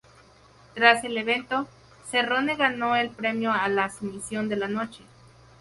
[0.73, 1.67] Tras el evento,
[2.09, 5.03] Cerrone ganó el premio a la "Sumisión de la Noche".